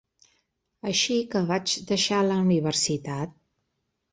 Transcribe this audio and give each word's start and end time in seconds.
Així 0.91 1.17
que 1.35 1.43
vaig 1.51 1.75
deixar 1.91 2.23
la 2.31 2.41
universitat. 2.47 3.37